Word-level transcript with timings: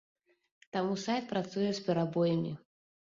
Таму 0.77 0.95
сайт 1.01 1.27
працуе 1.33 1.65
з 1.73 1.79
перабоямі. 1.91 2.55